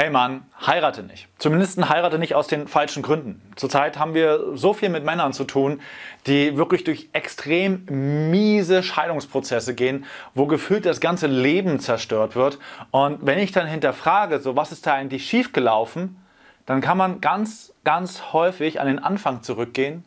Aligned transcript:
hey 0.00 0.08
Mann, 0.08 0.46
heirate 0.66 1.02
nicht. 1.02 1.28
Zumindest 1.36 1.78
heirate 1.90 2.18
nicht 2.18 2.34
aus 2.34 2.46
den 2.46 2.68
falschen 2.68 3.02
Gründen. 3.02 3.42
Zurzeit 3.56 3.98
haben 3.98 4.14
wir 4.14 4.56
so 4.56 4.72
viel 4.72 4.88
mit 4.88 5.04
Männern 5.04 5.34
zu 5.34 5.44
tun, 5.44 5.82
die 6.26 6.56
wirklich 6.56 6.84
durch 6.84 7.10
extrem 7.12 7.84
miese 8.30 8.82
Scheidungsprozesse 8.82 9.74
gehen, 9.74 10.06
wo 10.32 10.46
gefühlt 10.46 10.86
das 10.86 11.00
ganze 11.00 11.26
Leben 11.26 11.80
zerstört 11.80 12.34
wird. 12.34 12.58
Und 12.90 13.26
wenn 13.26 13.38
ich 13.40 13.52
dann 13.52 13.66
hinterfrage, 13.66 14.40
so 14.40 14.56
was 14.56 14.72
ist 14.72 14.86
da 14.86 14.94
eigentlich 14.94 15.26
schiefgelaufen, 15.26 16.16
dann 16.64 16.80
kann 16.80 16.96
man 16.96 17.20
ganz, 17.20 17.74
ganz 17.84 18.32
häufig 18.32 18.80
an 18.80 18.86
den 18.86 19.00
Anfang 19.00 19.42
zurückgehen 19.42 20.06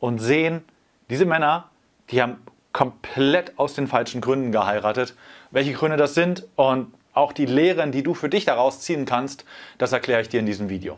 und 0.00 0.20
sehen, 0.20 0.64
diese 1.10 1.26
Männer, 1.26 1.68
die 2.10 2.22
haben 2.22 2.38
komplett 2.72 3.58
aus 3.58 3.74
den 3.74 3.88
falschen 3.88 4.22
Gründen 4.22 4.52
geheiratet. 4.52 5.14
Welche 5.50 5.74
Gründe 5.74 5.98
das 5.98 6.14
sind 6.14 6.46
und 6.56 6.94
auch 7.18 7.32
die 7.32 7.46
Lehren, 7.46 7.92
die 7.92 8.02
du 8.02 8.14
für 8.14 8.28
dich 8.28 8.44
daraus 8.44 8.80
ziehen 8.80 9.04
kannst, 9.04 9.44
das 9.76 9.92
erkläre 9.92 10.22
ich 10.22 10.28
dir 10.28 10.40
in 10.40 10.46
diesem 10.46 10.68
Video. 10.68 10.96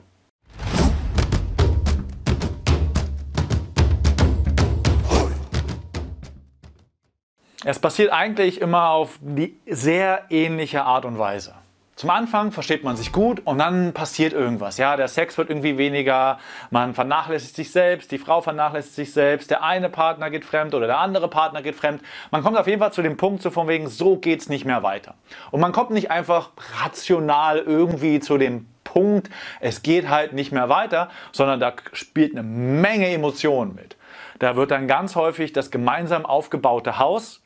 Es 7.63 7.79
passiert 7.79 8.11
eigentlich 8.11 8.61
immer 8.61 8.91
auf 8.91 9.19
die 9.21 9.61
sehr 9.67 10.25
ähnliche 10.31 10.85
Art 10.85 11.05
und 11.05 11.19
Weise. 11.19 11.55
Zum 12.01 12.09
Anfang 12.09 12.51
versteht 12.51 12.83
man 12.83 12.97
sich 12.97 13.13
gut 13.13 13.43
und 13.45 13.59
dann 13.59 13.93
passiert 13.93 14.33
irgendwas. 14.33 14.79
Ja, 14.79 14.97
der 14.97 15.07
Sex 15.07 15.37
wird 15.37 15.51
irgendwie 15.51 15.77
weniger, 15.77 16.39
man 16.71 16.95
vernachlässigt 16.95 17.55
sich 17.55 17.73
selbst, 17.73 18.11
die 18.11 18.17
Frau 18.17 18.41
vernachlässigt 18.41 18.95
sich 18.95 19.13
selbst, 19.13 19.51
der 19.51 19.63
eine 19.63 19.91
Partner 19.91 20.31
geht 20.31 20.47
fremd 20.47 20.75
oder 20.75 20.87
der 20.87 20.99
andere 20.99 21.29
Partner 21.29 21.61
geht 21.61 21.75
fremd. 21.75 22.01
Man 22.31 22.43
kommt 22.43 22.57
auf 22.57 22.67
jeden 22.67 22.79
Fall 22.79 22.95
zu 22.95 23.03
dem 23.03 23.19
Punkt, 23.19 23.43
so 23.43 23.51
von 23.51 23.69
wegen, 23.69 23.87
so 23.87 24.17
geht's 24.17 24.49
nicht 24.49 24.65
mehr 24.65 24.83
weiter. 24.83 25.13
Und 25.51 25.61
man 25.61 25.73
kommt 25.73 25.91
nicht 25.91 26.11
einfach 26.11 26.53
rational 26.83 27.59
irgendwie 27.59 28.19
zu 28.19 28.39
dem 28.39 28.67
Punkt, 28.83 29.29
es 29.61 29.83
geht 29.83 30.09
halt 30.09 30.33
nicht 30.33 30.53
mehr 30.53 30.71
weiter, 30.71 31.11
sondern 31.33 31.61
da 31.61 31.75
spielt 31.93 32.33
eine 32.33 32.43
Menge 32.43 33.11
Emotionen 33.11 33.75
mit. 33.75 33.99
Da 34.39 34.57
wird 34.57 34.71
dann 34.71 34.89
ganz 34.89 35.17
häufig 35.17 35.53
das 35.53 35.71
gemeinsam 35.71 36.25
aufgebaute 36.25 36.99
Haus 36.99 37.43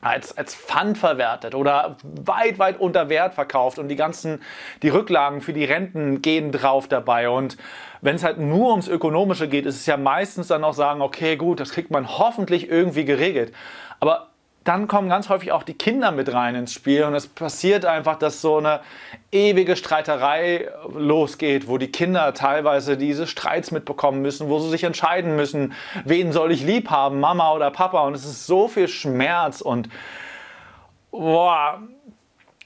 als, 0.00 0.36
als 0.36 0.54
Pfand 0.54 0.98
verwertet 0.98 1.54
oder 1.54 1.96
weit, 2.02 2.58
weit 2.58 2.78
unter 2.80 3.08
Wert 3.08 3.34
verkauft 3.34 3.78
und 3.78 3.88
die 3.88 3.96
ganzen, 3.96 4.42
die 4.82 4.88
Rücklagen 4.88 5.40
für 5.40 5.52
die 5.52 5.64
Renten 5.64 6.22
gehen 6.22 6.52
drauf 6.52 6.88
dabei. 6.88 7.28
Und 7.28 7.56
wenn 8.02 8.16
es 8.16 8.24
halt 8.24 8.38
nur 8.38 8.70
ums 8.70 8.88
Ökonomische 8.88 9.48
geht, 9.48 9.66
ist 9.66 9.76
es 9.76 9.86
ja 9.86 9.96
meistens 9.96 10.48
dann 10.48 10.64
auch 10.64 10.74
sagen, 10.74 11.00
okay, 11.00 11.36
gut, 11.36 11.60
das 11.60 11.70
kriegt 11.70 11.90
man 11.90 12.18
hoffentlich 12.18 12.68
irgendwie 12.68 13.04
geregelt. 13.04 13.52
Aber 14.00 14.28
dann 14.66 14.88
kommen 14.88 15.08
ganz 15.08 15.28
häufig 15.28 15.52
auch 15.52 15.62
die 15.62 15.74
Kinder 15.74 16.10
mit 16.10 16.32
rein 16.32 16.54
ins 16.54 16.72
Spiel 16.72 17.04
und 17.04 17.14
es 17.14 17.26
passiert 17.26 17.84
einfach, 17.84 18.18
dass 18.18 18.40
so 18.40 18.58
eine 18.58 18.80
ewige 19.30 19.76
Streiterei 19.76 20.68
losgeht, 20.92 21.68
wo 21.68 21.78
die 21.78 21.92
Kinder 21.92 22.34
teilweise 22.34 22.96
diese 22.96 23.26
Streits 23.26 23.70
mitbekommen 23.70 24.22
müssen, 24.22 24.48
wo 24.48 24.58
sie 24.58 24.70
sich 24.70 24.84
entscheiden 24.84 25.36
müssen, 25.36 25.72
wen 26.04 26.32
soll 26.32 26.50
ich 26.50 26.62
lieb 26.62 26.90
haben, 26.90 27.20
Mama 27.20 27.52
oder 27.52 27.70
Papa 27.70 28.00
und 28.00 28.14
es 28.14 28.24
ist 28.24 28.46
so 28.46 28.66
viel 28.66 28.88
Schmerz 28.88 29.60
und 29.60 29.88
boah, 31.12 31.80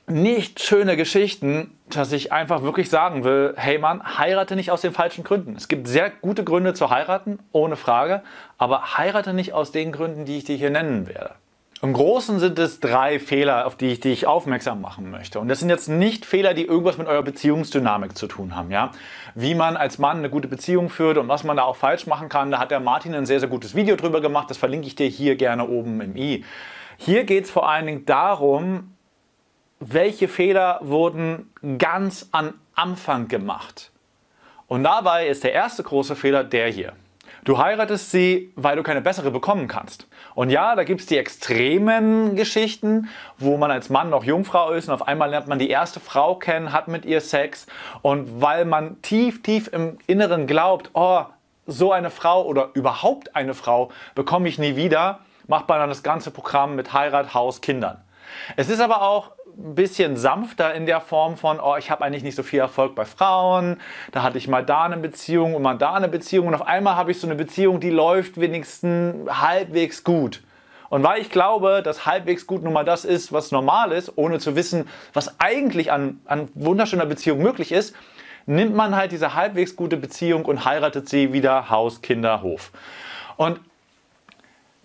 nicht 0.06 0.60
schöne 0.60 0.96
Geschichten, 0.96 1.78
dass 1.88 2.12
ich 2.12 2.32
einfach 2.32 2.62
wirklich 2.62 2.88
sagen 2.88 3.24
will, 3.24 3.54
hey 3.56 3.78
Mann, 3.78 4.18
heirate 4.18 4.56
nicht 4.56 4.70
aus 4.70 4.80
den 4.80 4.92
falschen 4.92 5.22
Gründen. 5.22 5.54
Es 5.56 5.68
gibt 5.68 5.86
sehr 5.86 6.10
gute 6.10 6.44
Gründe 6.44 6.74
zu 6.74 6.90
heiraten, 6.90 7.38
ohne 7.52 7.76
Frage, 7.76 8.22
aber 8.58 8.96
heirate 8.96 9.34
nicht 9.34 9.52
aus 9.52 9.70
den 9.70 9.92
Gründen, 9.92 10.24
die 10.24 10.38
ich 10.38 10.44
dir 10.44 10.56
hier 10.56 10.70
nennen 10.70 11.06
werde. 11.06 11.34
Im 11.82 11.94
Großen 11.94 12.38
sind 12.40 12.58
es 12.58 12.78
drei 12.78 13.18
Fehler, 13.18 13.66
auf 13.66 13.74
die 13.74 13.92
ich 13.92 14.00
dich 14.00 14.26
aufmerksam 14.26 14.82
machen 14.82 15.10
möchte. 15.10 15.40
Und 15.40 15.48
das 15.48 15.60
sind 15.60 15.70
jetzt 15.70 15.88
nicht 15.88 16.26
Fehler, 16.26 16.52
die 16.52 16.66
irgendwas 16.66 16.98
mit 16.98 17.06
eurer 17.06 17.22
Beziehungsdynamik 17.22 18.18
zu 18.18 18.26
tun 18.26 18.54
haben. 18.54 18.70
Ja? 18.70 18.90
Wie 19.34 19.54
man 19.54 19.78
als 19.78 19.96
Mann 19.96 20.18
eine 20.18 20.28
gute 20.28 20.46
Beziehung 20.46 20.90
führt 20.90 21.16
und 21.16 21.28
was 21.28 21.42
man 21.42 21.56
da 21.56 21.62
auch 21.62 21.76
falsch 21.76 22.06
machen 22.06 22.28
kann, 22.28 22.50
da 22.50 22.58
hat 22.58 22.70
der 22.70 22.80
Martin 22.80 23.14
ein 23.14 23.24
sehr, 23.24 23.40
sehr 23.40 23.48
gutes 23.48 23.74
Video 23.74 23.96
drüber 23.96 24.20
gemacht. 24.20 24.50
Das 24.50 24.58
verlinke 24.58 24.88
ich 24.88 24.94
dir 24.94 25.06
hier 25.06 25.36
gerne 25.36 25.66
oben 25.66 26.02
im 26.02 26.16
i. 26.16 26.44
Hier 26.98 27.24
geht 27.24 27.44
es 27.44 27.50
vor 27.50 27.66
allen 27.66 27.86
Dingen 27.86 28.04
darum, 28.04 28.94
welche 29.78 30.28
Fehler 30.28 30.80
wurden 30.82 31.50
ganz 31.78 32.28
am 32.30 32.52
Anfang 32.74 33.28
gemacht. 33.28 33.90
Und 34.66 34.84
dabei 34.84 35.28
ist 35.28 35.44
der 35.44 35.54
erste 35.54 35.82
große 35.82 36.14
Fehler 36.14 36.44
der 36.44 36.68
hier. 36.68 36.92
Du 37.44 37.58
heiratest 37.58 38.10
sie, 38.10 38.52
weil 38.54 38.76
du 38.76 38.82
keine 38.82 39.00
bessere 39.00 39.30
bekommen 39.30 39.66
kannst. 39.66 40.06
Und 40.34 40.50
ja, 40.50 40.76
da 40.76 40.84
gibt 40.84 41.00
es 41.00 41.06
die 41.06 41.16
extremen 41.16 42.36
Geschichten, 42.36 43.08
wo 43.38 43.56
man 43.56 43.70
als 43.70 43.88
Mann 43.88 44.10
noch 44.10 44.24
Jungfrau 44.24 44.72
ist 44.72 44.88
und 44.88 44.94
auf 44.94 45.08
einmal 45.08 45.30
lernt 45.30 45.48
man 45.48 45.58
die 45.58 45.70
erste 45.70 46.00
Frau 46.00 46.34
kennen, 46.34 46.72
hat 46.72 46.88
mit 46.88 47.06
ihr 47.06 47.20
Sex 47.20 47.66
und 48.02 48.42
weil 48.42 48.64
man 48.64 49.00
tief, 49.02 49.42
tief 49.42 49.68
im 49.72 49.98
Inneren 50.06 50.46
glaubt, 50.46 50.90
oh, 50.92 51.22
so 51.66 51.92
eine 51.92 52.10
Frau 52.10 52.44
oder 52.44 52.70
überhaupt 52.74 53.34
eine 53.36 53.54
Frau 53.54 53.90
bekomme 54.14 54.48
ich 54.48 54.58
nie 54.58 54.76
wieder, 54.76 55.20
macht 55.46 55.68
man 55.68 55.78
dann 55.78 55.88
das 55.88 56.02
ganze 56.02 56.30
Programm 56.30 56.76
mit 56.76 56.92
Heirat, 56.92 57.32
Haus, 57.32 57.60
Kindern. 57.60 58.02
Es 58.56 58.68
ist 58.68 58.80
aber 58.80 59.02
auch 59.02 59.32
ein 59.56 59.74
bisschen 59.74 60.16
sanfter 60.16 60.74
in 60.74 60.86
der 60.86 61.00
Form 61.00 61.36
von, 61.36 61.60
oh, 61.60 61.76
ich 61.76 61.90
habe 61.90 62.04
eigentlich 62.04 62.22
nicht 62.22 62.36
so 62.36 62.42
viel 62.42 62.60
Erfolg 62.60 62.94
bei 62.94 63.04
Frauen, 63.04 63.80
da 64.12 64.22
hatte 64.22 64.38
ich 64.38 64.48
mal 64.48 64.64
da 64.64 64.84
eine 64.84 64.96
Beziehung 64.96 65.54
und 65.54 65.62
mal 65.62 65.76
da 65.76 65.94
eine 65.94 66.08
Beziehung 66.08 66.46
und 66.46 66.54
auf 66.54 66.66
einmal 66.66 66.96
habe 66.96 67.10
ich 67.10 67.20
so 67.20 67.26
eine 67.26 67.36
Beziehung, 67.36 67.80
die 67.80 67.90
läuft 67.90 68.40
wenigstens 68.40 69.28
halbwegs 69.30 70.04
gut. 70.04 70.42
Und 70.88 71.04
weil 71.04 71.20
ich 71.20 71.30
glaube, 71.30 71.82
dass 71.84 72.04
halbwegs 72.04 72.46
gut 72.46 72.64
nun 72.64 72.72
mal 72.72 72.84
das 72.84 73.04
ist, 73.04 73.32
was 73.32 73.52
normal 73.52 73.92
ist, 73.92 74.12
ohne 74.16 74.40
zu 74.40 74.56
wissen, 74.56 74.88
was 75.12 75.38
eigentlich 75.38 75.92
an, 75.92 76.20
an 76.24 76.48
wunderschöner 76.54 77.06
Beziehung 77.06 77.40
möglich 77.42 77.70
ist, 77.70 77.94
nimmt 78.46 78.74
man 78.74 78.96
halt 78.96 79.12
diese 79.12 79.34
halbwegs 79.34 79.76
gute 79.76 79.96
Beziehung 79.96 80.44
und 80.44 80.64
heiratet 80.64 81.08
sie 81.08 81.32
wieder 81.32 81.70
Haus, 81.70 82.02
Kinder, 82.02 82.42
Hof. 82.42 82.72
Und 83.36 83.60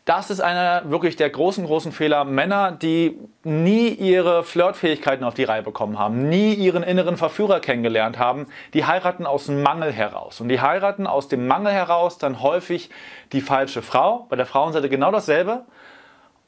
das 0.06 0.30
ist 0.30 0.40
einer 0.40 0.90
wirklich 0.92 1.16
der 1.16 1.32
großen, 1.32 1.66
großen 1.66 1.92
Fehler. 1.92 2.26
Männer, 2.26 2.72
die 2.72 3.20
nie 3.44 3.90
ihre 3.90 4.44
Flirtfähigkeiten 4.44 5.26
auf 5.26 5.34
die 5.34 5.46
Reihe 5.46 5.64
bekommen 5.64 5.98
haben, 5.98 6.30
nie 6.30 6.54
ihren 6.54 6.84
inneren 6.84 7.18
Verführer 7.18 7.60
kennengelernt 7.60 8.20
haben, 8.20 8.46
die 8.76 8.86
heiraten 8.86 9.26
aus 9.26 9.48
dem 9.48 9.64
Mangel 9.64 9.92
heraus. 9.92 10.40
Und 10.42 10.50
die 10.50 10.62
heiraten 10.62 11.08
aus 11.08 11.28
dem 11.28 11.48
Mangel 11.48 11.74
heraus 11.74 12.20
dann 12.20 12.44
häufig 12.44 12.92
die 13.32 13.42
falsche 13.42 13.82
Frau. 13.82 14.28
Bei 14.30 14.36
der 14.36 14.46
Frauenseite 14.46 14.90
genau 14.90 15.12
dasselbe. 15.12 15.66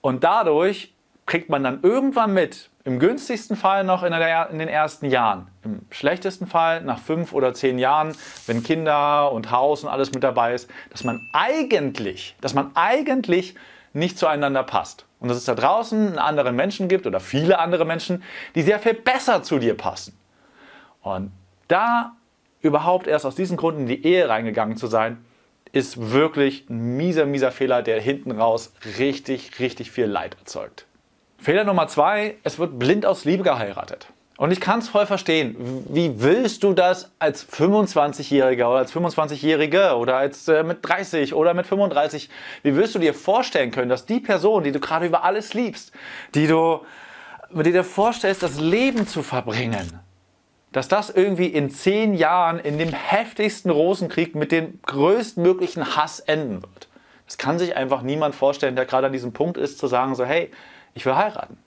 Und 0.01 0.24
dadurch 0.24 0.94
kriegt 1.25 1.50
man 1.50 1.63
dann 1.63 1.79
irgendwann 1.81 2.34
mit, 2.35 2.69
im 2.88 3.00
günstigsten 3.00 3.58
Fall 3.58 3.84
noch 3.84 4.02
in, 4.02 4.12
der, 4.12 4.50
in, 4.50 4.59
den 4.59 4.70
ersten 4.70 5.08
Jahren, 5.08 5.50
im 5.66 5.81
schlechtesten 5.92 6.48
Fall 6.48 6.81
nach 6.81 7.00
fünf 7.00 7.34
oder 7.34 7.53
zehn 7.53 7.80
Jahren, 7.80 8.16
wenn 8.46 8.64
Kinder 8.64 9.34
und 9.34 9.52
Haus 9.52 9.84
und 9.84 9.90
alles 9.90 10.14
mit 10.14 10.24
dabei 10.24 10.53
ist, 10.53 10.70
dass 10.90 11.03
man 11.03 11.20
eigentlich, 11.34 12.38
dass 12.40 12.53
man 12.53 12.72
eigentlich 12.75 13.56
nicht 13.92 14.18
zueinander 14.18 14.64
passt. 14.64 15.06
Und 15.20 15.28
dass 15.28 15.38
es 15.38 15.44
da 15.44 15.53
draußen 15.53 16.08
einen 16.08 16.18
anderen 16.18 16.56
Menschen 16.56 16.88
gibt 16.88 17.06
oder 17.06 17.20
viele 17.20 17.59
andere 17.59 17.84
Menschen, 17.84 18.24
die 18.56 18.62
sehr 18.62 18.80
viel 18.80 18.94
besser 18.94 19.44
zu 19.44 19.59
dir 19.59 19.75
passen. 19.75 20.18
Und 21.02 21.34
da 21.68 22.14
überhaupt 22.62 23.08
erst 23.08 23.25
aus 23.25 23.36
diesen 23.36 23.58
Gründen 23.58 23.81
in 23.81 23.88
die 23.88 24.06
Ehe 24.06 24.30
reingegangen 24.30 24.78
zu 24.78 24.88
sein, 24.88 25.25
ist 25.74 26.12
wirklich 26.12 26.69
ein 26.69 26.96
mieser, 26.96 27.25
mieser 27.25 27.52
Fehler, 27.52 27.81
der 27.84 28.00
hinten 28.00 28.31
raus 28.31 28.72
richtig, 28.98 29.59
richtig 29.59 29.92
viel 29.92 30.06
Leid 30.06 30.38
erzeugt. 30.40 30.87
Fehler 31.40 31.64
Nummer 31.64 31.88
zwei, 31.88 32.36
es 32.44 32.59
wird 32.59 32.80
blind 32.80 33.06
aus 33.06 33.25
Liebe 33.25 33.44
geheiratet. 33.44 34.08
Und 34.38 34.52
ich 34.52 34.62
kann 34.62 34.80
es 34.80 34.88
voll 34.88 35.08
verstehen. 35.08 35.56
Wie 35.90 36.22
willst 36.22 36.64
du 36.64 36.74
das 36.74 37.12
als 37.18 37.48
25-Jähriger 37.52 38.68
oder 38.68 38.78
als 38.78 38.94
25-Jährige 38.94 39.96
oder 39.96 40.18
als 40.18 40.48
äh, 40.48 40.62
mit 40.64 40.80
30 40.84 41.34
oder 41.34 41.56
mit 41.56 41.66
35, 41.66 42.30
wie 42.62 42.75
willst 42.75 42.94
du 42.94 43.00
dir 43.00 43.16
vorstellen 43.16 43.72
können, 43.72 43.90
dass 43.90 44.06
die 44.06 44.20
Person, 44.20 44.64
die 44.64 44.72
du 44.72 44.80
gerade 44.80 45.08
über 45.08 45.24
alles 45.24 45.56
liebst, 45.56 45.92
die 46.36 46.46
du, 46.46 46.81
mit 47.50 47.66
der 47.66 47.74
dir 47.74 47.84
vorstellst, 47.84 48.44
das 48.44 48.59
Leben 48.59 49.08
zu 49.08 49.24
verbringen, 49.24 50.00
dass 50.72 50.88
das 50.88 51.09
irgendwie 51.09 51.48
in 51.48 51.72
zehn 51.72 52.13
Jahren 52.13 52.60
in 52.60 52.78
dem 52.78 52.94
heftigsten 52.94 53.72
Rosenkrieg 53.72 54.36
mit 54.36 54.51
dem 54.51 54.80
größtmöglichen 54.84 55.95
Hass 55.95 56.19
enden 56.19 56.62
wird? 56.62 56.88
Das 57.25 57.39
kann 57.39 57.57
sich 57.57 57.75
einfach 57.75 58.04
niemand 58.04 58.36
vorstellen, 58.36 58.75
der 58.75 58.86
gerade 58.86 59.07
an 59.07 59.13
diesem 59.13 59.34
Punkt 59.34 59.57
ist, 59.57 59.80
zu 59.80 59.88
sagen 59.88 60.13
so, 60.13 60.25
hey, 60.25 60.51
ich 60.98 61.06
will 61.06 61.16
heiraten. 61.16 61.58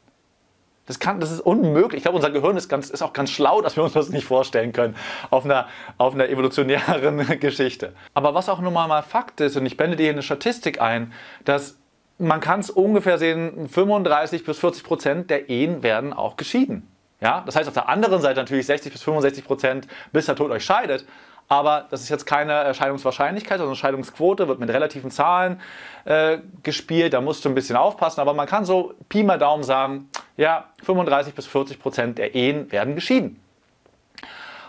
Das, 0.86 0.98
kann, 0.98 1.20
das 1.20 1.30
ist 1.30 1.40
unmöglich. 1.40 1.98
Ich 1.98 2.02
glaube, 2.02 2.16
unser 2.16 2.30
Gehirn 2.30 2.56
ist, 2.56 2.68
ganz, 2.68 2.90
ist 2.90 3.00
auch 3.00 3.12
ganz 3.12 3.30
schlau, 3.30 3.62
dass 3.62 3.76
wir 3.76 3.84
uns 3.84 3.92
das 3.92 4.08
nicht 4.08 4.24
vorstellen 4.24 4.72
können 4.72 4.96
auf 5.30 5.44
einer, 5.44 5.68
auf 5.98 6.14
einer 6.14 6.28
evolutionären 6.28 7.24
Geschichte. 7.40 7.94
Aber 8.12 8.34
was 8.34 8.48
auch 8.48 8.60
nun 8.60 8.72
mal 8.72 9.02
Fakt 9.02 9.40
ist, 9.40 9.56
und 9.56 9.66
ich 9.66 9.76
blende 9.76 9.96
dir 9.96 10.04
hier 10.04 10.12
eine 10.12 10.22
Statistik 10.22 10.80
ein, 10.80 11.12
dass 11.44 11.76
man 12.18 12.40
kann 12.40 12.60
es 12.60 12.70
ungefähr 12.70 13.18
sehen, 13.18 13.68
35 13.68 14.44
bis 14.44 14.58
40 14.58 14.82
Prozent 14.82 15.30
der 15.30 15.48
Ehen 15.48 15.82
werden 15.82 16.12
auch 16.12 16.36
geschieden. 16.36 16.86
Ja? 17.20 17.42
Das 17.46 17.56
heißt 17.56 17.68
auf 17.68 17.74
der 17.74 17.88
anderen 17.88 18.20
Seite 18.20 18.40
natürlich 18.40 18.66
60 18.66 18.92
bis 18.92 19.02
65 19.02 19.44
Prozent, 19.44 19.88
bis 20.12 20.26
der 20.26 20.34
Tod 20.34 20.50
euch 20.50 20.64
scheidet. 20.64 21.06
Aber 21.52 21.88
das 21.90 22.02
ist 22.02 22.10
jetzt 22.10 22.26
keine 22.26 22.72
Scheidungswahrscheinlichkeit, 22.72 23.58
sondern 23.58 23.74
Scheidungsquote 23.74 24.46
wird 24.46 24.60
mit 24.60 24.70
relativen 24.70 25.10
Zahlen 25.10 25.60
äh, 26.04 26.38
gespielt. 26.62 27.12
Da 27.12 27.20
musst 27.20 27.44
du 27.44 27.48
ein 27.48 27.56
bisschen 27.56 27.74
aufpassen. 27.74 28.20
Aber 28.20 28.34
man 28.34 28.46
kann 28.46 28.64
so 28.64 28.94
Pi 29.08 29.24
mal 29.24 29.36
Daumen 29.36 29.64
sagen, 29.64 30.08
ja, 30.36 30.66
35 30.84 31.34
bis 31.34 31.48
40 31.48 31.80
Prozent 31.80 32.18
der 32.18 32.36
Ehen 32.36 32.70
werden 32.70 32.94
geschieden. 32.94 33.42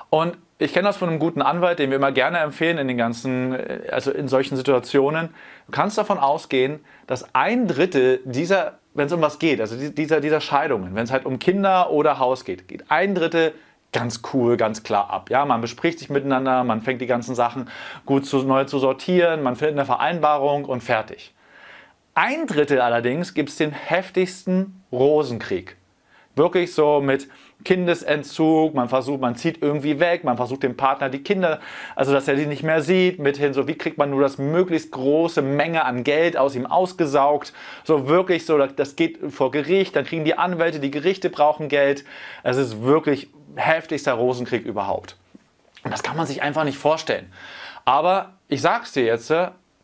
Und 0.09 0.37
ich 0.57 0.73
kenne 0.73 0.87
das 0.87 0.97
von 0.97 1.09
einem 1.09 1.19
guten 1.19 1.43
Anwalt, 1.43 1.77
den 1.77 1.91
wir 1.91 1.97
immer 1.97 2.11
gerne 2.11 2.39
empfehlen 2.39 2.79
in 2.79 2.87
den 2.87 2.97
ganzen, 2.97 3.55
also 3.91 4.09
in 4.09 4.27
solchen 4.27 4.55
Situationen. 4.55 5.29
Du 5.67 5.71
kannst 5.71 5.99
davon 5.99 6.17
ausgehen, 6.17 6.83
dass 7.05 7.35
ein 7.35 7.67
Drittel 7.67 8.21
dieser, 8.25 8.79
wenn 8.95 9.05
es 9.05 9.13
um 9.13 9.21
was 9.21 9.37
geht, 9.37 9.61
also 9.61 9.75
dieser, 9.77 10.19
dieser 10.19 10.41
Scheidungen, 10.41 10.95
wenn 10.95 11.03
es 11.03 11.11
halt 11.11 11.27
um 11.27 11.37
Kinder 11.37 11.91
oder 11.91 12.17
Haus 12.17 12.43
geht, 12.43 12.67
geht 12.67 12.89
ein 12.89 13.13
Drittel 13.13 13.53
ganz 13.91 14.21
cool, 14.33 14.57
ganz 14.57 14.83
klar 14.83 15.09
ab. 15.09 15.29
Ja, 15.29 15.45
man 15.45 15.61
bespricht 15.61 15.99
sich 15.99 16.09
miteinander, 16.09 16.63
man 16.63 16.81
fängt 16.81 17.01
die 17.01 17.07
ganzen 17.07 17.35
Sachen 17.35 17.69
gut 18.05 18.25
zu, 18.25 18.39
neu 18.43 18.65
zu 18.65 18.79
sortieren, 18.79 19.43
man 19.43 19.55
findet 19.55 19.77
eine 19.77 19.85
Vereinbarung 19.85 20.65
und 20.65 20.81
fertig. 20.81 21.33
Ein 22.13 22.47
Drittel 22.47 22.81
allerdings 22.81 23.33
gibt 23.33 23.49
es 23.49 23.55
den 23.55 23.71
heftigsten 23.71 24.83
Rosenkrieg. 24.91 25.77
Wirklich 26.35 26.73
so 26.73 27.01
mit 27.01 27.27
Kindesentzug, 27.63 28.73
man 28.73 28.89
versucht, 28.89 29.21
man 29.21 29.35
zieht 29.35 29.61
irgendwie 29.61 29.99
weg, 29.99 30.23
man 30.23 30.37
versucht 30.37 30.63
dem 30.63 30.77
Partner 30.77 31.09
die 31.09 31.23
Kinder, 31.23 31.59
also 31.95 32.13
dass 32.13 32.27
er 32.27 32.35
die 32.35 32.45
nicht 32.45 32.63
mehr 32.63 32.81
sieht, 32.81 33.19
mithin 33.19 33.53
so, 33.53 33.67
wie 33.67 33.77
kriegt 33.77 33.97
man 33.97 34.09
nur 34.09 34.21
das 34.21 34.37
möglichst 34.37 34.91
große 34.91 35.41
Menge 35.41 35.85
an 35.85 36.03
Geld 36.03 36.37
aus 36.37 36.55
ihm 36.55 36.65
ausgesaugt, 36.65 37.53
so 37.83 38.07
wirklich 38.07 38.45
so, 38.45 38.57
das 38.57 38.95
geht 38.95 39.19
vor 39.29 39.51
Gericht, 39.51 39.95
dann 39.95 40.05
kriegen 40.05 40.25
die 40.25 40.37
Anwälte, 40.37 40.79
die 40.79 40.91
Gerichte 40.91 41.29
brauchen 41.29 41.67
Geld, 41.67 42.05
es 42.43 42.57
ist 42.57 42.81
wirklich 42.81 43.29
heftigster 43.55 44.13
Rosenkrieg 44.13 44.65
überhaupt. 44.65 45.17
Und 45.83 45.91
das 45.91 46.03
kann 46.03 46.17
man 46.17 46.27
sich 46.27 46.41
einfach 46.41 46.63
nicht 46.63 46.77
vorstellen. 46.77 47.31
Aber 47.85 48.33
ich 48.47 48.61
sag's 48.61 48.91
dir 48.91 49.03
jetzt, 49.03 49.33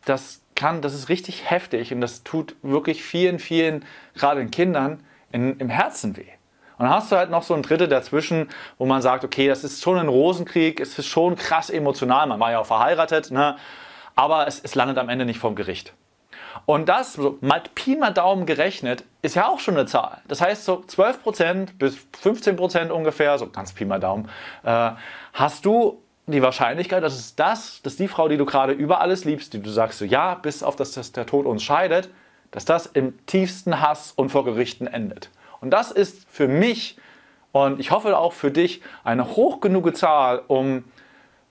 das 0.06 0.42
kann, 0.56 0.82
das 0.82 0.94
ist 0.94 1.10
richtig 1.10 1.50
heftig 1.50 1.94
und 1.94 2.02
das 2.02 2.24
tut 2.24 2.56
wirklich 2.62 3.04
vielen, 3.04 3.40
vielen, 3.40 3.86
gerade 4.16 4.40
den 4.40 4.52
Kindern, 4.52 5.04
in, 5.32 5.58
im 5.60 5.70
Herzen 5.70 6.18
weh. 6.18 6.28
Und 6.78 6.86
dann 6.86 6.94
hast 6.94 7.12
du 7.12 7.16
halt 7.16 7.32
noch 7.32 7.44
so 7.44 7.54
ein 7.54 7.64
Drittel 7.64 7.88
dazwischen, 7.88 8.50
wo 8.78 8.86
man 8.86 9.02
sagt, 9.02 9.24
okay, 9.24 9.48
das 9.48 9.64
ist 9.64 9.82
schon 9.82 9.98
ein 9.98 10.08
Rosenkrieg, 10.08 10.80
es 10.80 10.98
ist 10.98 11.08
schon 11.08 11.36
krass 11.36 11.70
emotional, 11.70 12.28
man 12.28 12.40
war 12.40 12.52
ja 12.52 12.60
auch 12.60 12.66
verheiratet, 12.66 13.32
ne? 13.32 13.58
aber 14.16 14.48
es, 14.48 14.60
es 14.60 14.76
landet 14.76 14.98
am 14.98 15.10
Ende 15.10 15.26
nicht 15.26 15.40
vom 15.40 15.56
Gericht. 15.56 15.94
Und 16.66 16.90
das, 16.90 17.14
so 17.14 17.38
mal 17.42 17.62
Pi 17.76 17.96
mal 17.96 18.12
Daumen 18.12 18.46
gerechnet, 18.46 19.04
ist 19.22 19.36
ja 19.36 19.48
auch 19.48 19.60
schon 19.60 19.76
eine 19.76 19.86
Zahl. 19.86 20.22
Das 20.28 20.42
heißt, 20.42 20.66
so 20.66 20.84
12% 20.88 21.78
bis 21.78 21.98
15% 22.24 22.90
ungefähr, 22.90 23.38
so 23.38 23.48
ganz 23.48 23.74
Pi 23.74 23.86
mal 23.86 24.00
Daumen, 24.00 24.30
äh, 24.64 24.92
hast 25.34 25.66
du 25.66 26.02
die 26.28 26.42
Wahrscheinlichkeit, 26.42 27.04
dass 27.04 27.16
es 27.16 27.36
das, 27.36 27.82
dass 27.84 27.96
die 27.96 28.08
Frau, 28.08 28.28
die 28.28 28.38
du 28.38 28.46
gerade 28.46 28.74
über 28.74 29.00
alles 29.00 29.24
liebst, 29.24 29.54
die 29.54 29.62
du 29.62 29.70
sagst 29.70 30.00
so, 30.00 30.06
ja, 30.06 30.36
bis 30.36 30.62
auf 30.62 30.76
das, 30.76 30.92
dass 30.92 31.14
der 31.14 31.26
Tod 31.26 31.46
uns 31.46 31.64
scheidet, 31.64 32.10
dass 32.52 32.66
das 32.66 32.86
im 32.86 33.26
tiefsten 33.26 33.82
Hass 33.82 34.12
und 34.12 34.30
vor 34.30 34.44
Gerichten 34.44 34.88
endet. 34.88 35.30
Und 35.62 35.72
das 35.72 35.92
ist 35.92 36.28
für 36.30 36.48
mich 36.48 36.98
und 37.52 37.80
ich 37.80 37.92
hoffe 37.92 38.18
auch 38.18 38.34
für 38.34 38.52
dich 38.52 38.82
eine 39.04 39.36
hoch 39.36 39.62
genug 39.62 39.96
Zahl, 39.96 40.42
um 40.48 40.84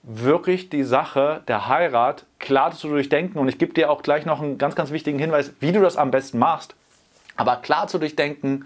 wirklich 0.07 0.69
die 0.69 0.83
Sache 0.83 1.43
der 1.49 1.67
Heirat 1.67 2.25
klar 2.39 2.71
zu 2.71 2.87
durchdenken. 2.87 3.37
Und 3.37 3.49
ich 3.49 3.57
gebe 3.57 3.73
dir 3.73 3.91
auch 3.91 4.01
gleich 4.01 4.25
noch 4.25 4.41
einen 4.41 4.57
ganz, 4.57 4.73
ganz 4.75 4.91
wichtigen 4.91 5.19
Hinweis, 5.19 5.51
wie 5.59 5.73
du 5.73 5.81
das 5.81 5.97
am 5.97 6.11
besten 6.11 6.39
machst. 6.39 6.75
Aber 7.35 7.57
klar 7.57 7.87
zu 7.87 7.99
durchdenken, 7.99 8.63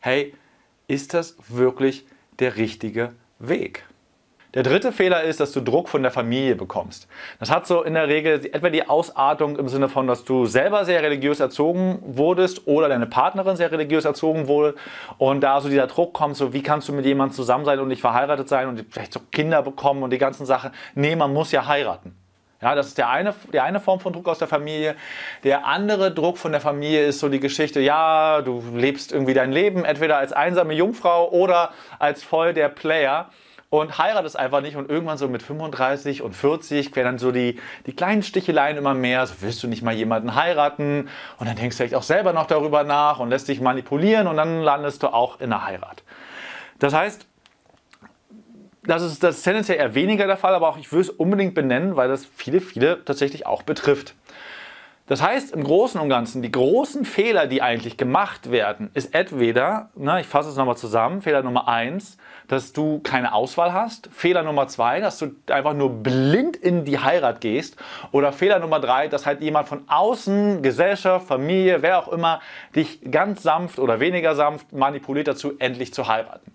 hey, 0.00 0.32
ist 0.86 1.12
das 1.12 1.36
wirklich 1.48 2.06
der 2.38 2.56
richtige 2.56 3.12
Weg? 3.40 3.84
Der 4.56 4.62
dritte 4.62 4.90
Fehler 4.90 5.22
ist, 5.22 5.38
dass 5.38 5.52
du 5.52 5.60
Druck 5.60 5.86
von 5.86 6.00
der 6.02 6.10
Familie 6.10 6.56
bekommst. 6.56 7.08
Das 7.38 7.50
hat 7.50 7.66
so 7.66 7.82
in 7.82 7.92
der 7.92 8.08
Regel 8.08 8.42
etwa 8.54 8.70
die 8.70 8.88
Ausartung 8.88 9.58
im 9.58 9.68
Sinne 9.68 9.90
von, 9.90 10.06
dass 10.06 10.24
du 10.24 10.46
selber 10.46 10.86
sehr 10.86 11.02
religiös 11.02 11.40
erzogen 11.40 11.98
wurdest 12.06 12.66
oder 12.66 12.88
deine 12.88 13.04
Partnerin 13.04 13.56
sehr 13.56 13.70
religiös 13.70 14.06
erzogen 14.06 14.48
wurde 14.48 14.74
und 15.18 15.42
da 15.42 15.60
so 15.60 15.68
dieser 15.68 15.86
Druck 15.88 16.14
kommt, 16.14 16.38
so 16.38 16.54
wie 16.54 16.62
kannst 16.62 16.88
du 16.88 16.94
mit 16.94 17.04
jemandem 17.04 17.36
zusammen 17.36 17.66
sein 17.66 17.78
und 17.80 17.88
nicht 17.88 18.00
verheiratet 18.00 18.48
sein 18.48 18.68
und 18.68 18.82
vielleicht 18.88 19.12
so 19.12 19.20
Kinder 19.30 19.60
bekommen 19.60 20.02
und 20.02 20.08
die 20.08 20.16
ganzen 20.16 20.46
Sachen. 20.46 20.70
Nee, 20.94 21.16
man 21.16 21.34
muss 21.34 21.52
ja 21.52 21.66
heiraten. 21.66 22.16
Ja, 22.62 22.74
das 22.74 22.86
ist 22.86 22.96
der 22.96 23.10
eine, 23.10 23.34
die 23.52 23.60
eine 23.60 23.78
Form 23.78 24.00
von 24.00 24.14
Druck 24.14 24.26
aus 24.26 24.38
der 24.38 24.48
Familie. 24.48 24.96
Der 25.44 25.66
andere 25.66 26.14
Druck 26.14 26.38
von 26.38 26.52
der 26.52 26.62
Familie 26.62 27.04
ist 27.04 27.18
so 27.18 27.28
die 27.28 27.40
Geschichte, 27.40 27.80
ja, 27.80 28.40
du 28.40 28.64
lebst 28.74 29.12
irgendwie 29.12 29.34
dein 29.34 29.52
Leben 29.52 29.84
entweder 29.84 30.16
als 30.16 30.32
einsame 30.32 30.72
Jungfrau 30.72 31.28
oder 31.28 31.72
als 31.98 32.22
voll 32.22 32.54
der 32.54 32.70
Player 32.70 33.28
und 33.80 33.98
heiratest 33.98 34.38
einfach 34.38 34.60
nicht 34.60 34.76
und 34.76 34.90
irgendwann 34.90 35.18
so 35.18 35.28
mit 35.28 35.42
35 35.42 36.22
und 36.22 36.34
40 36.34 36.94
werden 36.94 37.06
dann 37.06 37.18
so 37.18 37.32
die, 37.32 37.58
die 37.86 37.94
kleinen 37.94 38.22
Sticheleien 38.22 38.76
immer 38.76 38.94
mehr. 38.94 39.26
So 39.26 39.34
willst 39.40 39.62
du 39.62 39.68
nicht 39.68 39.82
mal 39.82 39.94
jemanden 39.94 40.34
heiraten 40.34 41.08
und 41.38 41.46
dann 41.48 41.56
denkst 41.56 41.76
du 41.76 41.82
vielleicht 41.82 41.94
auch 41.94 42.02
selber 42.02 42.32
noch 42.32 42.46
darüber 42.46 42.84
nach 42.84 43.18
und 43.18 43.30
lässt 43.30 43.48
dich 43.48 43.60
manipulieren 43.60 44.26
und 44.26 44.36
dann 44.36 44.60
landest 44.60 45.02
du 45.02 45.08
auch 45.08 45.40
in 45.40 45.50
der 45.50 45.64
Heirat. 45.64 46.02
Das 46.78 46.94
heißt, 46.94 47.26
das 48.84 49.02
ist, 49.02 49.22
das 49.22 49.38
ist 49.38 49.42
tendenziell 49.42 49.78
eher 49.78 49.94
weniger 49.94 50.26
der 50.26 50.36
Fall, 50.36 50.54
aber 50.54 50.68
auch 50.68 50.78
ich 50.78 50.92
will 50.92 51.00
es 51.00 51.10
unbedingt 51.10 51.54
benennen, 51.54 51.96
weil 51.96 52.08
das 52.08 52.24
viele, 52.24 52.60
viele 52.60 53.04
tatsächlich 53.04 53.46
auch 53.46 53.62
betrifft. 53.62 54.14
Das 55.06 55.22
heißt 55.22 55.52
im 55.52 55.62
Großen 55.62 56.00
und 56.00 56.08
Ganzen, 56.08 56.42
die 56.42 56.50
großen 56.50 57.04
Fehler, 57.04 57.46
die 57.46 57.62
eigentlich 57.62 57.96
gemacht 57.96 58.50
werden, 58.50 58.90
ist 58.92 59.14
entweder, 59.14 59.90
ne, 59.94 60.20
ich 60.20 60.26
fasse 60.26 60.48
es 60.48 60.56
nochmal 60.56 60.76
zusammen, 60.76 61.22
Fehler 61.22 61.44
Nummer 61.44 61.68
eins, 61.68 62.16
dass 62.48 62.72
du 62.72 62.98
keine 63.00 63.32
Auswahl 63.32 63.72
hast. 63.72 64.08
Fehler 64.12 64.42
Nummer 64.42 64.66
zwei, 64.66 65.00
dass 65.00 65.18
du 65.18 65.30
einfach 65.48 65.74
nur 65.74 65.90
blind 65.90 66.56
in 66.56 66.84
die 66.84 66.98
Heirat 66.98 67.40
gehst. 67.40 67.76
Oder 68.10 68.32
Fehler 68.32 68.58
Nummer 68.58 68.80
drei, 68.80 69.06
dass 69.06 69.26
halt 69.26 69.40
jemand 69.42 69.68
von 69.68 69.82
außen, 69.86 70.62
Gesellschaft, 70.62 71.28
Familie, 71.28 71.82
wer 71.82 72.00
auch 72.00 72.08
immer, 72.08 72.40
dich 72.74 73.00
ganz 73.10 73.42
sanft 73.42 73.78
oder 73.78 74.00
weniger 74.00 74.34
sanft 74.34 74.72
manipuliert 74.72 75.28
dazu, 75.28 75.54
endlich 75.58 75.94
zu 75.94 76.08
heiraten. 76.08 76.52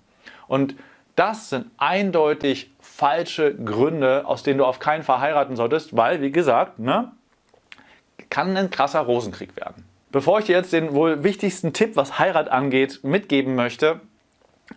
Und 0.47 0.75
das 1.15 1.49
sind 1.49 1.67
eindeutig 1.77 2.71
falsche 2.81 3.55
Gründe, 3.55 4.23
aus 4.25 4.43
denen 4.43 4.57
du 4.57 4.65
auf 4.65 4.79
keinen 4.79 5.03
Fall 5.03 5.19
heiraten 5.19 5.55
solltest, 5.55 5.95
weil, 5.95 6.21
wie 6.21 6.31
gesagt, 6.31 6.79
ne, 6.79 7.11
kann 8.31 8.57
ein 8.57 8.71
krasser 8.71 9.01
Rosenkrieg 9.01 9.55
werden. 9.55 9.85
Bevor 10.11 10.39
ich 10.39 10.45
dir 10.45 10.57
jetzt 10.57 10.73
den 10.73 10.95
wohl 10.95 11.23
wichtigsten 11.23 11.73
Tipp, 11.73 11.95
was 11.95 12.17
Heirat 12.17 12.49
angeht, 12.49 13.01
mitgeben 13.03 13.53
möchte, 13.53 14.01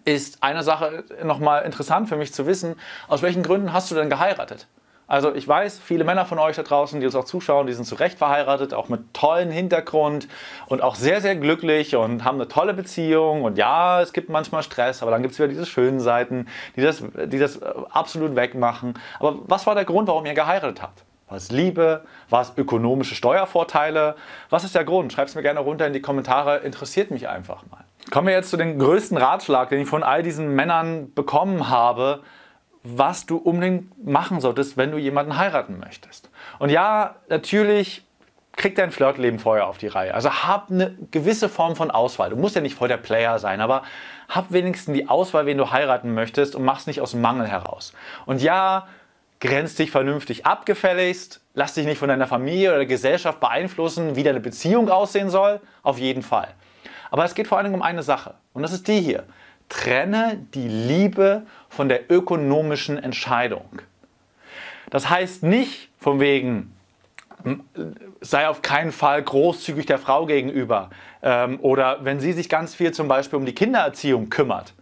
ist 0.05 0.43
eine 0.43 0.63
Sache 0.63 1.05
nochmal 1.23 1.65
interessant 1.65 2.09
für 2.09 2.17
mich 2.17 2.35
zu 2.35 2.47
wissen. 2.47 2.77
Aus 3.09 3.23
welchen 3.23 3.43
Gründen 3.43 3.73
hast 3.73 3.91
du 3.91 3.95
denn 3.95 4.11
geheiratet? 4.11 4.67
Also 5.07 5.35
ich 5.35 5.47
weiß, 5.47 5.81
viele 5.81 6.05
Männer 6.05 6.25
von 6.25 6.39
euch 6.39 6.57
da 6.57 6.63
draußen, 6.63 6.99
die 6.99 7.07
uns 7.07 7.15
auch 7.15 7.25
zuschauen, 7.25 7.67
die 7.67 7.75
sind 7.75 7.85
zu 7.85 7.95
Recht 7.95 8.19
verheiratet, 8.19 8.73
auch 8.73 8.89
mit 8.89 9.13
tollen 9.13 9.51
Hintergrund 9.51 10.29
und 10.67 10.83
auch 10.83 10.95
sehr, 10.95 11.21
sehr 11.21 11.37
glücklich 11.37 11.95
und 11.95 12.25
haben 12.25 12.37
eine 12.37 12.49
tolle 12.49 12.73
Beziehung. 12.73 13.43
Und 13.43 13.59
ja, 13.59 14.01
es 14.01 14.13
gibt 14.13 14.31
manchmal 14.31 14.63
Stress, 14.63 15.03
aber 15.03 15.11
dann 15.11 15.23
gibt 15.23 15.35
es 15.35 15.39
wieder 15.39 15.49
diese 15.49 15.67
schönen 15.67 16.01
Seiten, 16.01 16.47
die 16.75 16.81
das, 16.81 17.03
die 17.27 17.39
das 17.39 17.63
absolut 17.63 18.35
wegmachen. 18.35 18.95
Aber 19.21 19.39
was 19.45 19.67
war 19.67 19.75
der 19.75 19.85
Grund, 19.85 20.09
warum 20.09 20.25
ihr 20.25 20.35
geheiratet 20.35 20.81
habt? 20.81 21.05
War 21.29 21.37
es 21.37 21.51
Liebe? 21.51 22.05
War 22.29 22.43
es 22.43 22.53
ökonomische 22.57 23.15
Steuervorteile? 23.15 24.17
Was 24.51 24.65
ist 24.65 24.75
der 24.75 24.85
Grund? 24.85 25.13
Schreib 25.13 25.29
es 25.29 25.35
mir 25.35 25.43
gerne 25.43 25.61
runter 25.61 25.87
in 25.87 25.93
die 25.93 26.03
Kommentare. 26.03 26.59
Interessiert 26.59 27.11
mich 27.11 27.29
einfach 27.29 27.65
mal. 27.71 27.85
Kommen 28.11 28.27
wir 28.29 28.35
jetzt 28.35 28.51
zu 28.51 28.57
dem 28.57 28.79
größten 28.79 29.17
Ratschlag, 29.17 29.71
den 29.71 29.81
ich 29.81 29.89
von 29.89 30.03
all 30.03 30.23
diesen 30.23 30.55
Männern 30.55 31.15
bekommen 31.15 31.71
habe, 31.71 32.23
was 32.83 33.25
du 33.25 33.39
unbedingt 33.39 34.07
machen 34.07 34.41
solltest, 34.41 34.77
wenn 34.77 34.91
du 34.91 34.99
jemanden 34.99 35.39
heiraten 35.39 35.79
möchtest. 35.79 36.29
Und 36.59 36.71
ja, 36.71 37.17
natürlich 37.31 38.05
krieg 38.57 38.77
dein 38.77 38.91
Flirtleben 38.91 39.39
vorher 39.39 39.67
auf 39.67 39.79
die 39.79 39.89
Reihe. 39.89 40.15
Also 40.15 40.31
hab 40.31 40.71
eine 40.71 40.97
gewisse 41.11 41.49
Form 41.49 41.77
von 41.77 41.91
Auswahl. 41.91 42.31
Du 42.31 42.37
musst 42.37 42.55
ja 42.55 42.61
nicht 42.61 42.75
voll 42.75 42.89
der 42.89 42.99
Player 42.99 43.39
sein, 43.39 43.61
aber 43.61 43.83
hab 44.29 44.53
wenigstens 44.53 44.95
die 44.95 45.09
Auswahl, 45.09 45.47
wen 45.47 45.59
du 45.59 45.71
heiraten 45.71 46.15
möchtest 46.15 46.55
und 46.55 46.65
mach's 46.65 46.87
nicht 46.87 47.01
aus 47.01 47.15
Mangel 47.15 47.47
heraus. 47.47 47.95
Und 48.27 48.43
ja, 48.43 48.87
grenz 49.45 49.75
dich 49.75 49.91
vernünftig 49.91 50.47
ab, 50.47 50.65
gefälligst. 50.65 51.41
Lass 51.53 51.75
dich 51.75 51.85
nicht 51.85 51.99
von 51.99 52.09
deiner 52.09 52.27
Familie 52.27 52.71
oder 52.71 52.79
der 52.79 52.87
Gesellschaft 52.87 53.41
beeinflussen, 53.41 54.17
wie 54.17 54.23
deine 54.23 54.41
Beziehung 54.41 54.89
aussehen 54.89 55.29
soll. 55.29 55.61
Auf 55.83 55.99
jeden 55.99 56.23
Fall. 56.23 56.49
Aber 57.11 57.25
es 57.27 57.35
geht 57.35 57.47
vor 57.47 57.59
allem 57.59 57.75
um 57.75 57.83
eine 57.83 58.03
Sache. 58.03 58.35
Und 58.55 58.63
das 58.63 58.73
ist 58.73 58.89
die 58.89 59.01
hier. 59.01 59.25
Trenne 59.69 60.47
die 60.55 60.69
Liebe 60.69 61.43
von 61.69 61.91
der 61.91 62.11
ökonomischen 62.11 62.97
Entscheidung. 62.97 63.83
Das 64.89 65.11
heißt 65.11 65.43
nicht 65.43 65.91
von 65.99 66.21
wegen, 66.21 66.73
sei 68.23 68.49
auf 68.49 68.63
keinen 68.63 68.93
Fall 68.93 69.23
großzügig 69.23 69.85
der 69.85 69.99
Frau 69.99 70.25
gegenüber. 70.25 70.89
Ähm, 71.23 71.59
oder 71.61 72.05
wenn 72.05 72.19
sie 72.19 72.33
sich 72.33 72.49
ganz 72.49 72.75
viel 72.75 72.93
zum 72.93 73.09
Beispiel 73.09 73.39
um 73.39 73.45
die 73.45 73.55
Kindererziehung 73.55 74.31
kümmert 74.31 74.73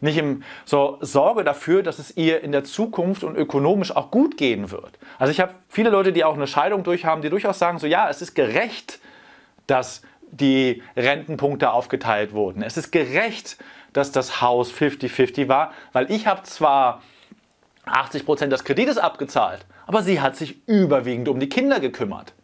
nicht 0.00 0.18
im, 0.18 0.42
so 0.64 0.98
Sorge 1.00 1.44
dafür, 1.44 1.82
dass 1.82 1.98
es 1.98 2.16
ihr 2.16 2.42
in 2.42 2.52
der 2.52 2.64
Zukunft 2.64 3.24
und 3.24 3.36
ökonomisch 3.36 3.94
auch 3.94 4.10
gut 4.10 4.36
gehen 4.36 4.70
wird. 4.70 4.98
Also 5.18 5.30
ich 5.30 5.40
habe 5.40 5.54
viele 5.68 5.90
Leute, 5.90 6.12
die 6.12 6.24
auch 6.24 6.34
eine 6.34 6.46
Scheidung 6.46 6.82
durchhaben, 6.82 7.22
die 7.22 7.30
durchaus 7.30 7.58
sagen, 7.58 7.78
so 7.78 7.86
ja, 7.86 8.08
es 8.08 8.22
ist 8.22 8.34
gerecht, 8.34 9.00
dass 9.66 10.02
die 10.30 10.82
Rentenpunkte 10.96 11.70
aufgeteilt 11.70 12.32
wurden. 12.32 12.62
Es 12.62 12.76
ist 12.76 12.90
gerecht, 12.90 13.56
dass 13.92 14.12
das 14.12 14.40
Haus 14.40 14.72
50-50 14.72 15.48
war, 15.48 15.72
weil 15.92 16.10
ich 16.10 16.26
habe 16.26 16.42
zwar 16.42 17.02
80% 17.86 18.48
des 18.48 18.64
Kredites 18.64 18.98
abgezahlt, 18.98 19.64
aber 19.86 20.02
sie 20.02 20.20
hat 20.20 20.36
sich 20.36 20.66
überwiegend 20.66 21.28
um 21.28 21.40
die 21.40 21.48
Kinder 21.48 21.80
gekümmert. 21.80 22.34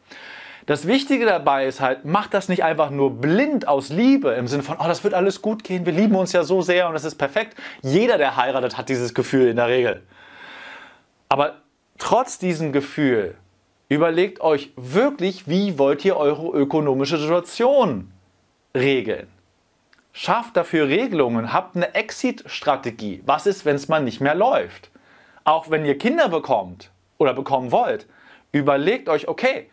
Das 0.66 0.86
Wichtige 0.86 1.26
dabei 1.26 1.66
ist 1.66 1.80
halt, 1.80 2.04
mach 2.04 2.28
das 2.28 2.48
nicht 2.48 2.62
einfach 2.62 2.90
nur 2.90 3.10
blind 3.20 3.66
aus 3.66 3.88
Liebe 3.88 4.30
im 4.32 4.46
Sinne 4.46 4.62
von, 4.62 4.76
oh, 4.78 4.86
das 4.86 5.02
wird 5.02 5.14
alles 5.14 5.42
gut 5.42 5.64
gehen, 5.64 5.86
wir 5.86 5.92
lieben 5.92 6.14
uns 6.14 6.32
ja 6.32 6.44
so 6.44 6.62
sehr 6.62 6.86
und 6.86 6.94
das 6.94 7.04
ist 7.04 7.16
perfekt. 7.16 7.56
Jeder, 7.82 8.18
der 8.18 8.36
heiratet, 8.36 8.78
hat 8.78 8.88
dieses 8.88 9.12
Gefühl 9.12 9.48
in 9.48 9.56
der 9.56 9.68
Regel. 9.68 10.02
Aber 11.28 11.56
trotz 11.98 12.38
diesem 12.38 12.72
Gefühl, 12.72 13.36
überlegt 13.88 14.40
euch 14.40 14.72
wirklich, 14.76 15.48
wie 15.48 15.78
wollt 15.78 16.04
ihr 16.04 16.16
eure 16.16 16.56
ökonomische 16.56 17.18
Situation 17.18 18.12
regeln. 18.76 19.28
Schafft 20.12 20.56
dafür 20.56 20.88
Regelungen, 20.88 21.52
habt 21.52 21.76
eine 21.76 21.94
Exit-Strategie. 21.94 23.22
Was 23.24 23.46
ist, 23.46 23.64
wenn 23.64 23.76
es 23.76 23.88
mal 23.88 24.02
nicht 24.02 24.20
mehr 24.20 24.34
läuft? 24.34 24.90
Auch 25.44 25.70
wenn 25.70 25.84
ihr 25.84 25.98
Kinder 25.98 26.28
bekommt 26.28 26.90
oder 27.18 27.34
bekommen 27.34 27.72
wollt, 27.72 28.06
überlegt 28.52 29.08
euch, 29.08 29.26
okay, 29.26 29.68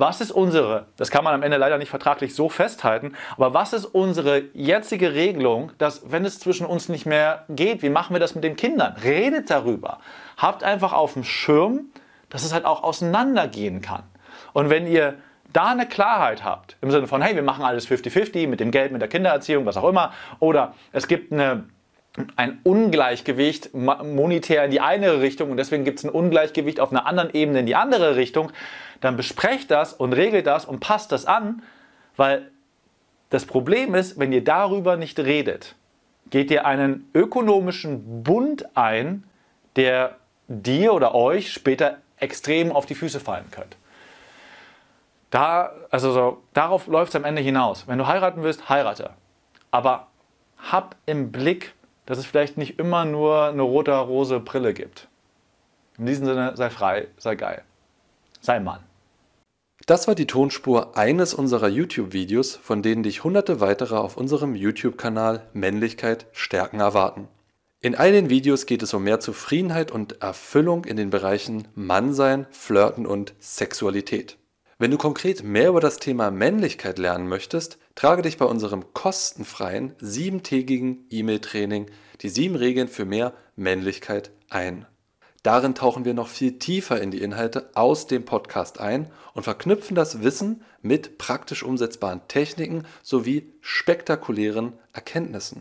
was 0.00 0.20
ist 0.20 0.32
unsere, 0.32 0.86
das 0.96 1.10
kann 1.10 1.22
man 1.24 1.34
am 1.34 1.42
Ende 1.42 1.58
leider 1.58 1.78
nicht 1.78 1.90
vertraglich 1.90 2.34
so 2.34 2.48
festhalten, 2.48 3.14
aber 3.36 3.54
was 3.54 3.72
ist 3.72 3.84
unsere 3.84 4.42
jetzige 4.54 5.14
Regelung, 5.14 5.72
dass 5.78 6.10
wenn 6.10 6.24
es 6.24 6.40
zwischen 6.40 6.66
uns 6.66 6.88
nicht 6.88 7.06
mehr 7.06 7.44
geht, 7.50 7.82
wie 7.82 7.90
machen 7.90 8.14
wir 8.14 8.20
das 8.20 8.34
mit 8.34 8.42
den 8.42 8.56
Kindern? 8.56 8.94
Redet 9.04 9.50
darüber. 9.50 9.98
Habt 10.36 10.64
einfach 10.64 10.92
auf 10.92 11.12
dem 11.12 11.24
Schirm, 11.24 11.90
dass 12.30 12.44
es 12.44 12.52
halt 12.52 12.64
auch 12.64 12.82
auseinandergehen 12.82 13.82
kann. 13.82 14.04
Und 14.52 14.70
wenn 14.70 14.86
ihr 14.86 15.14
da 15.52 15.66
eine 15.66 15.86
Klarheit 15.86 16.44
habt, 16.44 16.76
im 16.80 16.90
Sinne 16.90 17.06
von, 17.06 17.22
hey, 17.22 17.34
wir 17.34 17.42
machen 17.42 17.64
alles 17.64 17.88
50-50 17.88 18.48
mit 18.48 18.60
dem 18.60 18.70
Geld, 18.70 18.92
mit 18.92 19.02
der 19.02 19.08
Kindererziehung, 19.08 19.66
was 19.66 19.76
auch 19.76 19.88
immer, 19.88 20.12
oder 20.38 20.74
es 20.92 21.08
gibt 21.08 21.32
eine 21.32 21.64
ein 22.36 22.60
Ungleichgewicht 22.62 23.74
monetär 23.74 24.64
in 24.64 24.70
die 24.70 24.80
eine 24.80 25.20
Richtung 25.20 25.50
und 25.50 25.56
deswegen 25.56 25.84
gibt 25.84 25.98
es 25.98 26.04
ein 26.04 26.10
Ungleichgewicht 26.10 26.80
auf 26.80 26.90
einer 26.90 27.06
anderen 27.06 27.32
Ebene 27.34 27.60
in 27.60 27.66
die 27.66 27.76
andere 27.76 28.16
Richtung, 28.16 28.52
dann 29.00 29.16
besprecht 29.16 29.70
das 29.70 29.92
und 29.92 30.12
regelt 30.12 30.46
das 30.46 30.64
und 30.64 30.80
passt 30.80 31.12
das 31.12 31.26
an, 31.26 31.62
weil 32.16 32.50
das 33.30 33.46
Problem 33.46 33.94
ist, 33.94 34.18
wenn 34.18 34.32
ihr 34.32 34.44
darüber 34.44 34.96
nicht 34.96 35.18
redet, 35.18 35.76
geht 36.30 36.50
ihr 36.50 36.66
einen 36.66 37.08
ökonomischen 37.14 38.22
Bund 38.22 38.76
ein, 38.76 39.24
der 39.76 40.16
dir 40.48 40.92
oder 40.92 41.14
euch 41.14 41.52
später 41.52 41.98
extrem 42.18 42.72
auf 42.72 42.86
die 42.86 42.94
Füße 42.94 43.20
fallen 43.20 43.50
könnte. 43.50 43.76
Da, 45.30 45.70
also 45.90 46.12
so, 46.12 46.42
darauf 46.54 46.88
läuft 46.88 47.10
es 47.10 47.16
am 47.16 47.24
Ende 47.24 47.40
hinaus. 47.40 47.86
Wenn 47.86 47.98
du 47.98 48.06
heiraten 48.06 48.42
willst, 48.42 48.68
heirate. 48.68 49.10
Aber 49.70 50.08
hab 50.58 50.96
im 51.06 51.30
Blick, 51.30 51.72
dass 52.10 52.18
es 52.18 52.26
vielleicht 52.26 52.58
nicht 52.58 52.80
immer 52.80 53.04
nur 53.04 53.44
eine 53.44 53.62
rote-rose 53.62 54.40
Brille 54.40 54.74
gibt. 54.74 55.06
In 55.96 56.06
diesem 56.06 56.26
Sinne, 56.26 56.56
sei 56.56 56.68
frei, 56.68 57.06
sei 57.18 57.36
geil. 57.36 57.62
Sei 58.40 58.58
Mann. 58.58 58.80
Das 59.86 60.08
war 60.08 60.16
die 60.16 60.26
Tonspur 60.26 60.96
eines 60.96 61.34
unserer 61.34 61.68
YouTube-Videos, 61.68 62.56
von 62.56 62.82
denen 62.82 63.04
dich 63.04 63.22
hunderte 63.22 63.60
weitere 63.60 63.94
auf 63.94 64.16
unserem 64.16 64.56
YouTube-Kanal 64.56 65.46
Männlichkeit 65.52 66.26
stärken 66.32 66.80
erwarten. 66.80 67.28
In 67.80 67.94
all 67.94 68.10
den 68.10 68.28
Videos 68.28 68.66
geht 68.66 68.82
es 68.82 68.92
um 68.92 69.04
mehr 69.04 69.20
Zufriedenheit 69.20 69.92
und 69.92 70.20
Erfüllung 70.20 70.86
in 70.86 70.96
den 70.96 71.10
Bereichen 71.10 71.68
Mannsein, 71.76 72.48
Flirten 72.50 73.06
und 73.06 73.34
Sexualität. 73.38 74.36
Wenn 74.80 74.90
du 74.90 74.98
konkret 74.98 75.44
mehr 75.44 75.68
über 75.68 75.80
das 75.80 75.98
Thema 75.98 76.32
Männlichkeit 76.32 76.98
lernen 76.98 77.28
möchtest, 77.28 77.78
trage 78.00 78.22
dich 78.22 78.38
bei 78.38 78.46
unserem 78.46 78.94
kostenfreien 78.94 79.94
siebentägigen 79.98 81.04
E-Mail-Training 81.10 81.90
die 82.22 82.30
sieben 82.30 82.56
Regeln 82.56 82.88
für 82.88 83.04
mehr 83.04 83.34
Männlichkeit 83.56 84.30
ein. 84.48 84.86
Darin 85.42 85.74
tauchen 85.74 86.06
wir 86.06 86.14
noch 86.14 86.28
viel 86.28 86.58
tiefer 86.58 86.98
in 87.02 87.10
die 87.10 87.20
Inhalte 87.20 87.68
aus 87.74 88.06
dem 88.06 88.24
Podcast 88.24 88.80
ein 88.80 89.10
und 89.34 89.42
verknüpfen 89.42 89.94
das 89.94 90.22
Wissen 90.22 90.62
mit 90.80 91.18
praktisch 91.18 91.62
umsetzbaren 91.62 92.22
Techniken 92.26 92.86
sowie 93.02 93.52
spektakulären 93.60 94.72
Erkenntnissen. 94.94 95.60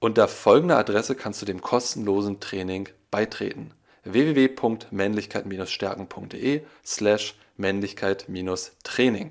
Unter 0.00 0.26
folgender 0.26 0.78
Adresse 0.78 1.14
kannst 1.14 1.40
du 1.40 1.46
dem 1.46 1.60
kostenlosen 1.60 2.40
Training 2.40 2.88
beitreten: 3.12 3.70
www.männlichkeit-stärken.de 4.02 6.62
slash 6.84 7.36
Männlichkeit-Training. 7.56 9.30